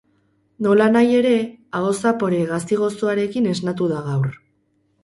Nolanahi 0.67 1.13
ere, 1.17 1.33
aho 1.81 1.91
zapore 2.01 2.41
gazi-gozoarekin 2.55 3.53
esnatu 3.55 3.93
da 3.97 4.05
gaur. 4.11 4.35